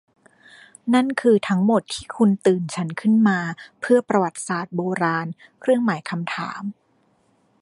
[0.93, 3.39] นั่นคือทั้งหมดที่คุณตื่นฉันขึ้นมา
[3.81, 5.27] เพื่อประวัติศาสตร์โบราณ?